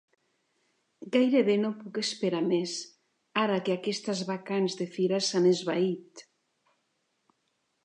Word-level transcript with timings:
Gairebé 1.15 1.57
no 1.65 1.69
puc 1.81 1.99
esperar 2.03 2.39
més, 2.47 2.73
ara 3.43 3.59
que 3.69 3.77
aquestes 3.77 4.25
bacants 4.31 4.81
de 4.83 4.89
fira 4.97 5.23
s'han 5.29 5.49
esvaït. 5.53 6.27